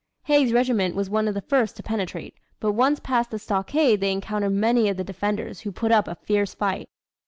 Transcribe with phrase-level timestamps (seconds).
[0.23, 4.11] Haig's regiment was one of the first to penetrate, but once past the stockade they
[4.11, 6.89] encountered many of the defenders who put up a fierce fight.